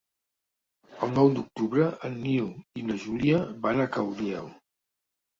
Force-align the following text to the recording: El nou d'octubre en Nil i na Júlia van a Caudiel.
El 1.07 1.11
nou 1.17 1.27
d'octubre 1.33 1.89
en 2.09 2.15
Nil 2.21 2.47
i 2.81 2.85
na 2.87 2.95
Júlia 3.03 3.41
van 3.67 3.83
a 3.83 3.87
Caudiel. 3.99 4.49